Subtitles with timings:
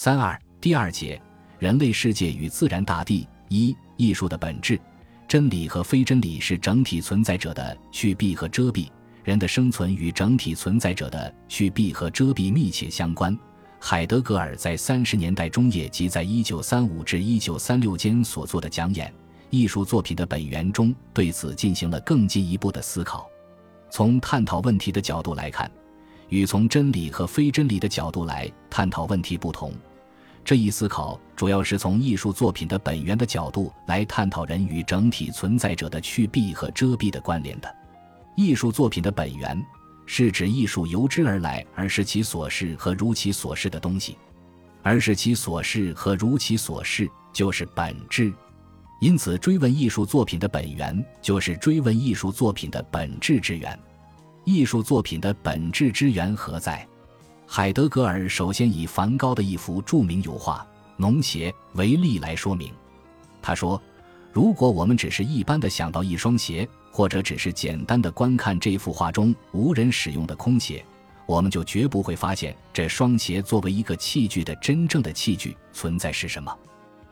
[0.00, 1.20] 三二第二节，
[1.58, 3.26] 人类世界与自然大地。
[3.48, 4.80] 一、艺术的本质，
[5.26, 8.86] 真理和非真理是整体存在者的去蔽和遮蔽。
[9.24, 13.36] 人的生存与整体存在者的去蔽和遮蔽密切相关。
[13.80, 19.10] 海德格尔在三十年代中叶及在一九三五至一九三六间所做的讲演
[19.50, 23.28] 《艺术作品的本源》中，对此进行了更进一步的思考。
[23.90, 25.68] 从探讨问题的角度来看，
[26.28, 29.72] 与从真理和非真理的角度来探讨问题不同。
[30.48, 37.76] 这一思考主要是从艺术作品的本源的角度来探讨人与整体存在者的去蔽和遮蔽的关联的。
[38.34, 39.62] 艺术作品的本源
[40.06, 44.16] 是指艺术由之而来，而是其所示和如其所示的东西，
[44.82, 48.32] 而是其所示和如其所示就是本质。
[49.02, 53.78] 因此，追问艺术作品的本源，就是追问艺术作品的本质之源。
[54.46, 56.88] 艺术作品的本质之源何在？
[57.50, 60.58] 海德格尔首先以梵高的一幅著名油画
[60.98, 62.70] 《农鞋》为例来说明。
[63.40, 63.80] 他说
[64.34, 70.84] ：“如果我们只是一般的想到一双鞋，或者只是简单的观看这幅画中无人使用的空鞋，
[71.24, 76.54] 我们就绝不会发现这双鞋作为一个器具的真正的器具存在是什么。”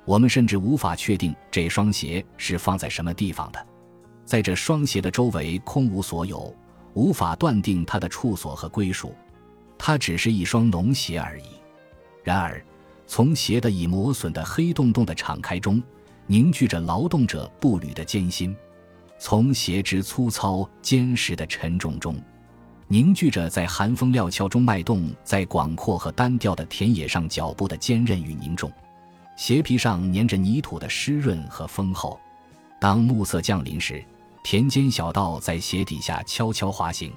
[0.05, 3.67] 我们甚至无法确定这双鞋是放在什么地方的，
[4.27, 6.55] 在这双鞋的周围空无所有，
[6.92, 9.14] 无法断定它的处所和归属，
[9.79, 11.45] 它只是一双农鞋而已。
[12.25, 12.65] 然而，
[13.07, 15.83] 从鞋的已磨损的黑洞洞的敞开中，
[16.27, 18.55] 凝聚着劳动者步履的艰辛；
[19.19, 22.17] 从鞋之粗糙坚实的沉重中，
[22.89, 28.73] 凝聚着在寒风料峭中脉动在广阔和单调的田野上脚步的坚韧与凝重。
[29.37, 32.19] 鞋皮上粘着泥土的湿润和丰厚。
[32.81, 34.05] 当暮色降临时，
[34.43, 37.13] 田间小道在鞋底下悄悄滑行，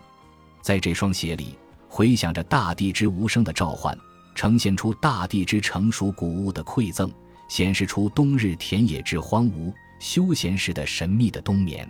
[0.61, 1.57] 在这双鞋里
[1.89, 3.97] 回响着大地之无声的召唤，
[4.35, 7.11] 呈现出大地之成熟谷物的馈赠，
[7.49, 11.89] 显示出冬日田野之荒芜、休闲时的神秘的冬眠。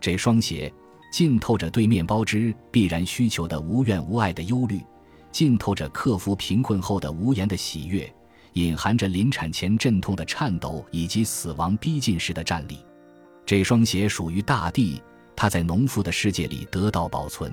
[0.00, 0.72] 这双鞋
[1.12, 4.80] 浸透着对面包之必然需求的无怨无爱的忧虑，
[5.32, 8.10] 浸透着克服贫困后的无言的喜悦。
[8.52, 12.78] 隐含着临产前阵痛的颤抖，以及死亡逼近时的站立。
[13.44, 15.02] 这双鞋属于大地，
[15.34, 17.52] 它在农夫的世界里得到保存。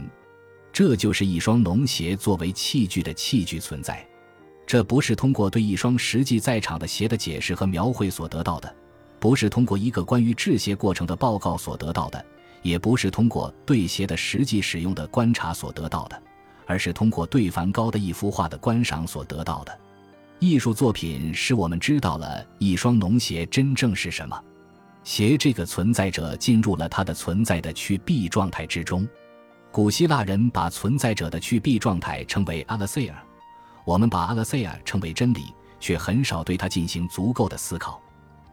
[0.82, 4.04] 这就是一双农鞋作为器具的器具存在。
[4.66, 8.76] 这不是通过对一双实际在场的鞋的解释和描绘所得到的，
[9.20, 12.26] 不是通过一个关于制鞋过程的报告所得到的，
[12.64, 16.20] 也不是通过对鞋的实际使用的观察所得到的，
[16.66, 19.80] 而是通过对梵高的一幅画的观赏所得到的。
[20.40, 24.44] 艺术作品使我们知道了一双农鞋真正是什么。
[25.04, 29.08] 鞋这个存在者进入了它的存在的去蔽状态之中。
[29.72, 33.16] 古希腊人把存在者的去蔽状态称为阿拉塞尔，
[33.86, 35.46] 我们把阿拉塞尔称为真理，
[35.80, 38.02] 却很少对它进行足够的思考。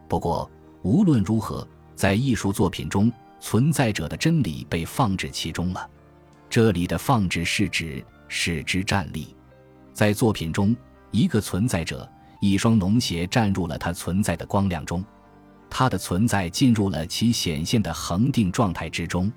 [0.08, 0.48] 不过
[0.82, 5.90] 无论如何，在艺术作品中，存在者的真理被放置其中了。
[6.48, 9.34] 这里的放置是指使之站立，
[9.92, 10.74] 在作品中。
[11.10, 12.06] 一个存在者，
[12.38, 15.02] 一双农鞋站入了它存在的光亮中，
[15.70, 19.32] 它的存在进入了其显现的恒定状态之中。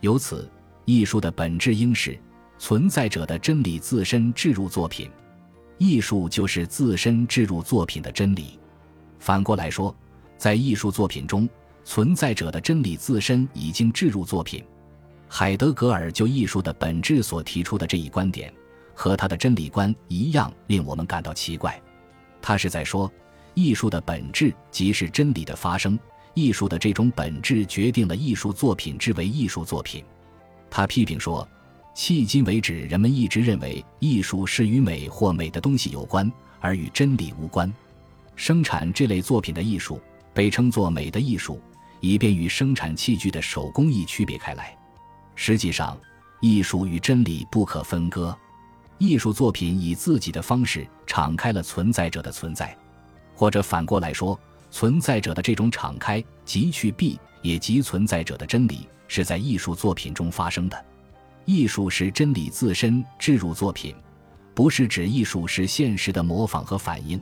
[0.00, 0.50] 由此，
[0.84, 2.18] 艺术的本质应是
[2.58, 5.10] 存在者的真理自身置入作品，
[5.78, 8.58] 艺术就是自身置入作品的真理。
[9.18, 9.94] 反过来说，
[10.36, 11.48] 在艺术作品中，
[11.84, 14.64] 存在者的真理自身已经置入作品。
[15.28, 18.52] 海德格尔就艺术的本质所提出的这一观点。
[18.94, 21.80] 和他的真理观一样，令我们感到奇怪。
[22.42, 23.10] 他是在说，
[23.54, 25.98] 艺术的本质即是真理的发生，
[26.34, 30.04] 艺术的这种本质决定了艺术作品之为艺术作品。
[30.74, 31.46] 他批评说，
[31.94, 37.70] 迄今为止，人们一直认为艺术是与美或美的东西有关，而与真理无关。
[38.36, 40.00] 生产这类作品的艺术
[40.32, 41.60] 被称作美的艺术，
[42.00, 44.74] 以便与生产器具的手工艺区别开来。
[45.34, 46.00] 实际上，
[46.40, 48.34] 艺术与真理不可分割。
[48.96, 52.74] 艺术作品以自己的方式敞开了存在者的存在，
[53.34, 60.84] 或者反过来说，存在者的这种敞开即去蔽，也即存在者的真理，是在艺术作品中发生的。
[61.44, 63.94] 艺术是真理自身置入作品，
[64.54, 67.20] 不是指艺术是现实的模仿和反应，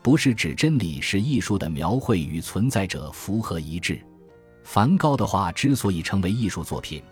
[0.00, 4.00] 不是指真理是艺术的描绘与存在者符合一致。
[4.64, 7.02] 梵高的画之所以成为艺术作品。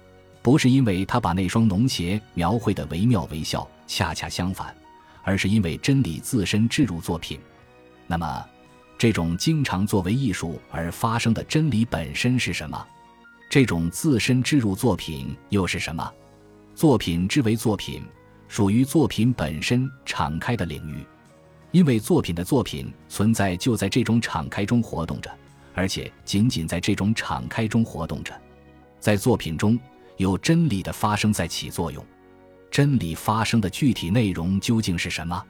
[0.42, 4.76] 不是因为他把那双农鞋描绘的惟妙惟肖，恰恰相反，
[5.22, 7.40] 而是因为真理自身置入作品。
[8.06, 8.46] 那么，
[9.04, 12.86] 这种经常作为艺术而发生的真理本身是什么？
[13.50, 16.10] 这种自身置入作品又是什么？
[16.74, 18.02] 作品之为作品，
[18.48, 21.04] 属于作品本身敞开的领域。
[21.70, 25.30] 因为作品的作品存在就在这种敞开中活动着，
[25.74, 28.32] 而且仅仅在这种敞开中活动着。
[29.00, 29.78] 在作品中
[30.16, 32.02] 有真理的发生在起作用，
[32.70, 35.44] 真理发生的具体内容究竟是什么？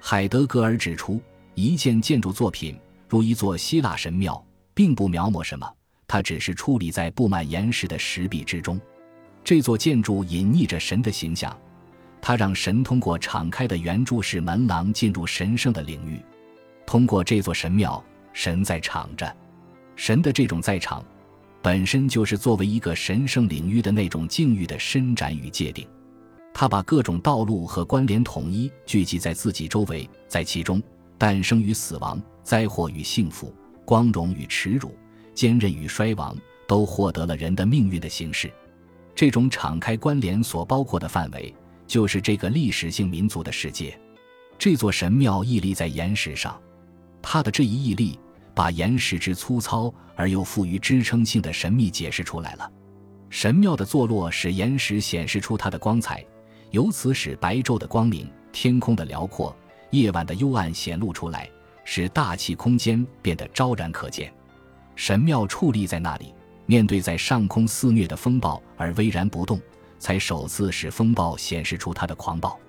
[0.00, 1.22] 海德格尔指出，
[1.54, 2.76] 一件建筑作品
[3.08, 4.44] 如一座希腊神庙，
[4.74, 5.66] 并不描摹什么，
[6.06, 8.78] 它只是矗立在布满岩石的石壁之中。
[9.42, 11.56] 这座建筑隐匿着神的形象。
[12.20, 16.20] 它让神通过敞开的圆柱式门廊进入神圣的领域。
[16.84, 19.34] 通过这座神庙，神在场着。
[19.94, 21.02] 神的这种在场，
[21.62, 25.86] 本身就是作为一个神圣领域的那种境遇的伸展与界定。
[26.52, 30.82] 他把各种道路和关联统一聚集在自己周围，在其中，
[31.16, 33.54] 诞生与死亡、灾祸与幸福、
[33.84, 34.96] 光荣与耻辱、
[35.34, 36.34] 坚韧与衰亡，
[36.66, 38.50] 都获得了人的命运的形式。
[39.14, 41.54] 这种敞开关联所包括的范围。
[41.86, 43.98] 就是这个历史性民族的世界，
[44.58, 46.58] 这座神庙屹立在岩石上，
[47.20, 48.18] 它的这一屹立
[48.54, 52.72] 把岩石之粗糙而又富于支撑性的神秘解释出来了。
[53.28, 56.24] 神庙的坐落使岩石显示出它的光彩，
[56.70, 59.54] 由此使白昼的光明、天空的辽阔、
[59.90, 61.50] 夜晚的幽暗显露出来，
[61.90, 64.30] 使大气空间变得昭然可见。
[64.94, 66.34] 神庙矗立在那里，
[66.66, 69.58] 面对在上空肆虐的风暴而巍然不动。
[69.98, 72.60] 才首次使风暴显示出它的狂暴，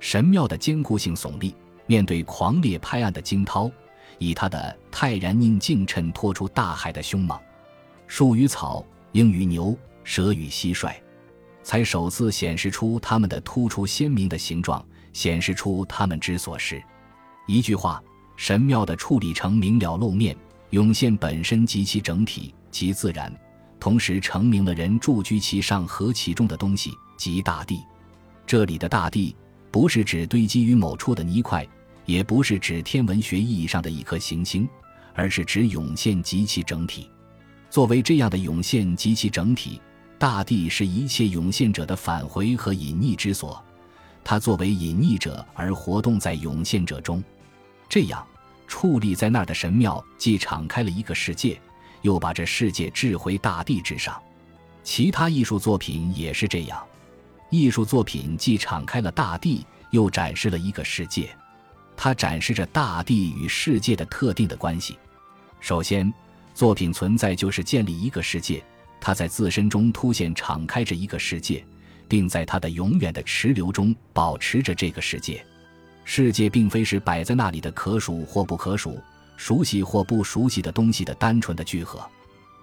[0.00, 1.54] 神庙的坚固性耸立，
[1.86, 3.70] 面对狂烈拍岸的惊涛，
[4.18, 7.40] 以它的泰然宁静衬托出大海的凶猛。
[8.06, 9.74] 树与草，鹰与牛，
[10.04, 10.94] 蛇与蟋蟀，
[11.62, 16.82] 才首次显示出它们的突出鲜明的形状，显示出它们之所是。
[17.46, 18.00] 一句话，
[18.38, 20.34] 神庙的处理成明了露面，
[20.70, 23.30] 涌现本身及其整体及自然。
[23.80, 27.80] 同时，成名了人住居其上和其中的东西，即大地。
[28.46, 29.34] 这里的大地，
[29.72, 31.66] 不是指堆积于某处的泥块，
[32.06, 34.68] 也不是指天文学意义上的一颗行星，
[35.14, 37.10] 而是指涌现及其整体。
[37.68, 39.80] 作为这样的涌现及其整体，
[40.16, 43.60] 大地是一切涌现者的返回和隐匿之所。
[44.22, 47.20] 它作为隐匿者而活动在涌现者中。
[47.88, 48.26] 这样，
[48.68, 51.58] 矗立在那儿的神庙，既敞开了一个世界。
[52.02, 54.22] 又把这世界置回大地之上，
[54.84, 56.80] 其他艺术作品也是这样。
[57.50, 61.28] 艺术作品既敞开了大地，又展示了一个世界。
[61.96, 64.96] 它展示着大地与世界的特定的关系。
[65.58, 66.12] 首先，
[66.54, 68.62] 作品存在就是建立一个世界，
[69.00, 71.66] 它在自身中凸显敞开着一个世界，
[72.06, 75.44] 并在它的永远的池流中保持着这个世界。
[76.10, 78.98] 世界并非是摆在那里的可数或不可数。
[79.36, 82.00] 熟悉或不熟悉的东西的单纯的聚合，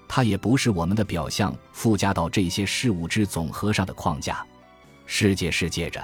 [0.08, 4.44] 它也不是我们的表象附加到这些事物之总和上的框架。
[5.06, 6.04] 世界是借着，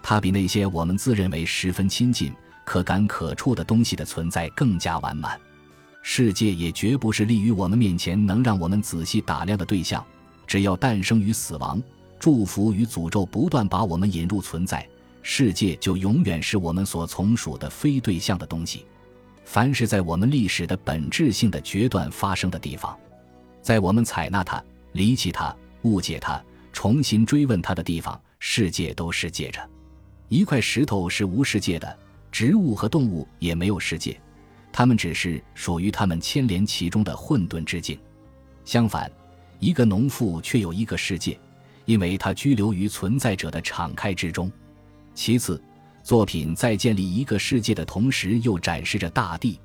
[0.00, 2.32] 它比那些我们自认为十分亲近、
[2.64, 5.38] 可感可触的东西的存在更加完满。
[6.02, 10.02] 世界也绝不是立于我们面前能让我们仔细打量的对象。
[10.46, 11.82] 只要诞生与死亡、
[12.18, 14.88] 祝福与诅咒不断把我们引入存在，
[15.22, 18.86] 世界就永远是我们所从属的非对象的东西。
[19.44, 22.96] 凡是在我们历史的本质性的决断发生的地方，
[23.60, 24.62] 在我们采纳它、
[24.92, 26.40] 离弃它、误解它、
[26.72, 29.60] 重新追问它的地方，世界都是借着。
[30.28, 31.98] 一块石头是无世界的，
[32.30, 34.20] 植物和动物也没有世界，
[34.72, 37.98] 它们只是属于它们牵连其中的混沌之境。
[38.64, 39.10] 相反，
[39.58, 41.36] 一个农妇却有一个世界，
[41.86, 44.48] 因为它居留于存在者的敞开之中。
[45.14, 45.62] 其次。
[46.02, 49.60] 作品在建立一个世界的同时，又展示着大地。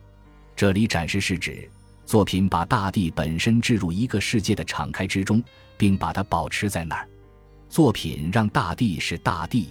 [0.56, 1.70] 这里展示是指
[2.06, 5.42] 作品把大地本身置入一个世界的敞开之中，
[5.78, 7.08] 并把它保持在那儿。
[7.70, 9.70] 作品让大地是大地，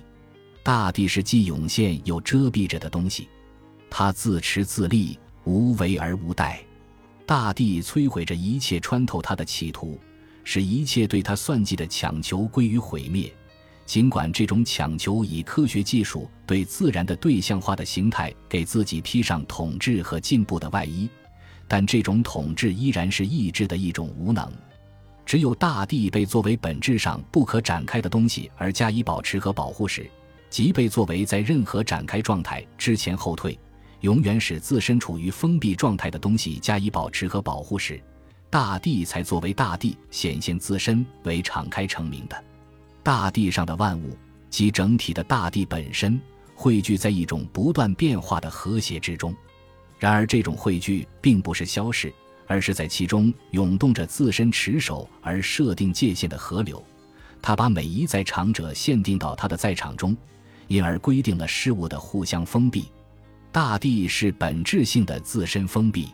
[0.62, 3.28] 大地是既涌现又遮蔽着的东西，
[3.90, 6.64] 它自持自立，无为而无待。
[7.26, 10.00] 大地摧毁着一切穿透它的企图，
[10.43, 13.33] 使一切对它算计的强求归于毁灭。
[13.87, 21.09] 尽管这种强求以科学技术对自然的对象化的形态给自己披上统治和进步的外衣，
[21.69, 24.50] 但这种统治依然是意志的一种无能。
[25.26, 30.11] 只有大地被作为本质上不可展开的东西而加以保持和保护时，
[30.50, 33.59] 即被作为在任何展开状态之前后退，
[34.00, 38.00] 永远使自身处于封闭状态的东西加以保持和保护时，
[38.50, 42.45] 大地才作为大地显现自身为敞开成名的。
[43.04, 44.16] 大地上的万物
[44.49, 46.18] 及整体的大地本身
[46.54, 49.34] 汇聚在一种不断变化的和谐之中，
[49.99, 52.11] 然而这种汇聚并不是消逝，
[52.46, 56.82] 而是在其中涌动着自身持守而设定界限的河流。
[57.42, 60.16] 它把每一在场者限定到它的在场中，
[60.66, 62.87] 因而规定了事物的互相封闭。
[63.52, 66.08] 大地是本质性的自身封闭。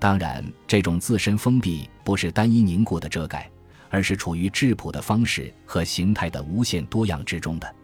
[0.00, 3.48] 当然，这种自身封闭不是单一凝固的遮盖，
[3.90, 7.74] 而是处于质朴的方式和形态的无限多样之中的。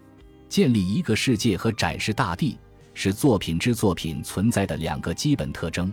[0.49, 2.59] 建立一个世界和展示大地，
[2.95, 5.93] 是作品之作品存在的两个基本特征，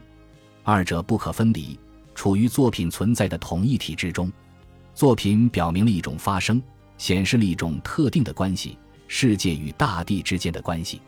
[0.64, 1.80] 二者不可分离，
[2.14, 4.32] 处于作品存在的同一体之中。
[4.94, 6.62] 作品表明了一种发生，
[6.98, 11.02] 显示了一种特定的关系——世界与大地之间的关系。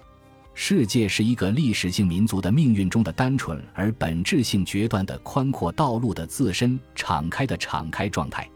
[0.53, 8.49] 世界是一个历史性民族的命运中的单纯而本质性决断的宽阔道路的自身敞开的敞开状态，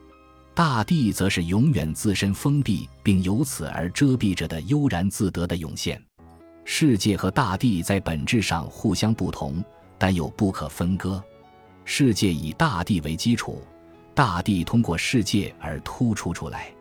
[0.55, 6.01] 大地则是永远自身封闭并由此而遮蔽着的悠然自得的涌现。
[6.63, 9.61] 世界和大地在本质上互相不同，
[9.97, 11.21] 但又不可分割。
[11.83, 13.61] 世界以大地为基础，
[14.13, 16.73] 大地通过世界而突出出来，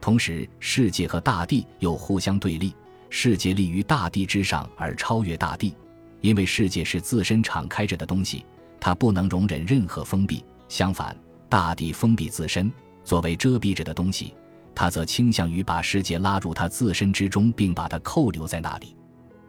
[0.00, 2.74] 同时世界和大地又互相对立。
[3.08, 5.76] 世界立于大地之上而超越大地，
[6.22, 8.44] 因为世界是自身敞开着的东西，
[8.80, 10.44] 它不能容忍任何封闭。
[10.68, 11.16] 相反，
[11.48, 12.72] 大地封闭自身，
[13.04, 14.34] 作为遮蔽着的东西，
[14.74, 18.96] 他则倾向于把世界拉入他自身之中，并把它扣留在那里。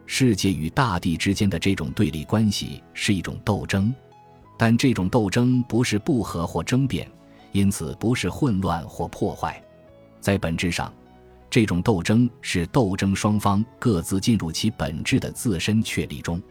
[0.06, 3.94] 世界与大地之间的这种对立关系是一种斗争，
[4.58, 7.10] 但这种斗争不是不和或争辩，
[7.52, 9.62] 因此不是混乱或破坏，
[10.20, 10.92] 在本质上。
[11.48, 16.42] 这种斗争是斗争双方各自进入其本质的自身确立中，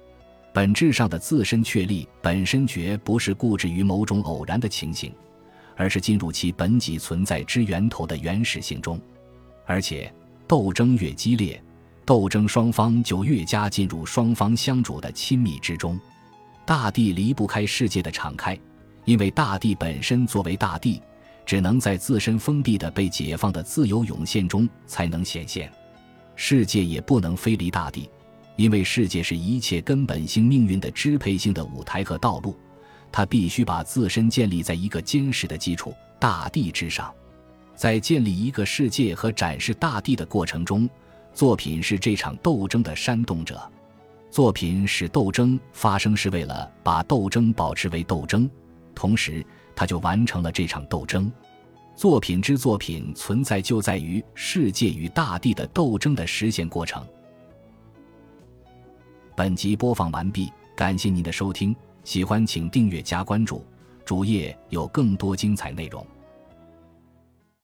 [0.53, 5.13] 本质上的自身确立本身绝不是固执于某种偶然的情形，
[5.75, 8.99] 而是进入其本己存在之源头的原始性中。
[9.65, 10.13] 而且，
[10.47, 11.61] 斗争越激烈，
[12.05, 15.99] 斗争双方就越加进入双方相主的亲密之中。
[16.65, 18.57] 大地离不开世界的敞开，
[19.05, 21.01] 因为大地本身作为大地。
[21.45, 25.69] 只能在自身封闭的被解放的自由涌现中才能显现，
[26.37, 28.09] 世界也不能飞离大地，
[28.55, 32.55] 因为世界是一切根本性命运的支配性的舞台和道路，
[33.13, 37.13] 他必须把自身建立在一个坚实的基础——大地之上。
[37.75, 40.89] 在建立一个世界和展示大地的过程中，
[41.33, 43.61] 作品是这场斗争的煽动者。
[44.31, 48.49] 作品使斗争发生，是为了把斗争保持为斗争，
[48.93, 49.45] 同时。
[49.75, 51.31] 他就完成了这场斗争。
[51.95, 57.03] 作品之作品存在就在于世界与大地的斗争的实现过程。
[59.35, 63.65] 本集播放完毕，感谢您的收听，喜欢请订阅加关注，
[64.03, 66.05] 主页有更多精彩内容。